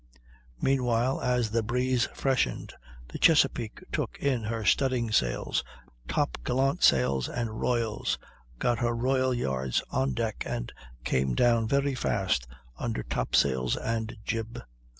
Meanwhile, 0.59 1.21
as 1.21 1.51
the 1.51 1.61
breeze 1.61 2.07
freshened 2.15 2.73
the 3.09 3.19
Chesapeake 3.19 3.83
took 3.91 4.17
in 4.17 4.41
her 4.45 4.65
studding 4.65 5.11
sails, 5.11 5.63
top 6.07 6.39
gallant 6.43 6.81
sails, 6.81 7.29
and 7.29 7.61
royals, 7.61 8.17
got 8.57 8.79
her 8.79 8.95
royal 8.95 9.31
yards 9.31 9.83
on 9.91 10.15
deck, 10.15 10.41
and 10.43 10.73
came 11.03 11.35
down 11.35 11.67
very 11.67 11.93
fast 11.93 12.47
under 12.79 13.03
top 13.03 13.35
sails 13.35 13.77
and 13.77 14.17
jib. 14.25 14.63